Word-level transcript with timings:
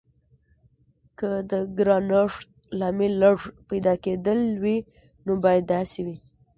که 1.17 1.29
د 1.51 1.51
ګرانښت 1.77 2.47
لامل 2.79 3.13
لږ 3.23 3.37
پیدا 3.69 3.93
کیدل 4.03 4.39
وي 4.63 4.77
نو 5.25 5.33
باید 5.43 5.63
داسې 5.73 5.99
وي. 6.05 6.17